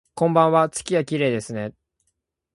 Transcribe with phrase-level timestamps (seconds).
[0.15, 1.73] こんばんわ、月がきれいですね